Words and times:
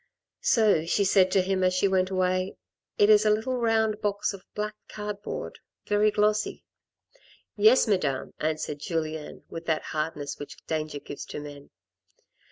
"So" 0.41 0.83
she 0.87 1.03
said 1.03 1.29
to 1.29 1.43
him 1.43 1.63
as 1.63 1.75
she 1.75 1.87
went 1.87 2.09
away," 2.09 2.55
it 2.97 3.07
is 3.07 3.23
a 3.23 3.29
little 3.29 3.59
round 3.59 4.01
box 4.01 4.33
of 4.33 4.47
black 4.55 4.73
cardboard, 4.89 5.59
very 5.85 6.09
glossy."" 6.09 6.63
Yes, 7.55 7.87
Madame," 7.87 8.33
answered 8.39 8.79
Julien, 8.79 9.43
with 9.47 9.67
that 9.67 9.83
hardness 9.93 10.39
which 10.39 10.57
danger 10.65 10.97
gives 10.99 11.23
to 11.25 11.39
men. 11.39 11.69